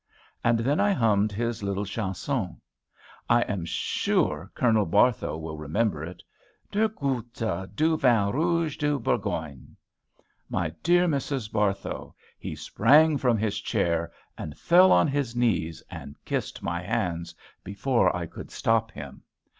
[0.43, 2.59] and then I hummed his little chanson,
[3.29, 6.23] I am sure Colonel Barthow will remember it,
[6.71, 9.75] "Deux gouttes du vin rouge du Bourgogne."
[10.49, 11.51] My dear Mrs.
[11.51, 17.35] Barthow, he sprang from his chair, and fell on his knees, and kissed my hands,
[17.63, 19.21] before I could stop him.